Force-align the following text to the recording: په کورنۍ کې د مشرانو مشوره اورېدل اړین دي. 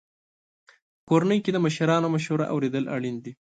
په 1.03 1.03
کورنۍ 1.09 1.39
کې 1.43 1.51
د 1.53 1.57
مشرانو 1.65 2.07
مشوره 2.15 2.45
اورېدل 2.53 2.85
اړین 2.95 3.15
دي. 3.23 3.31